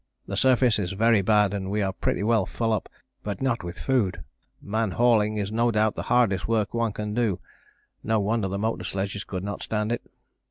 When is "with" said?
3.63-3.77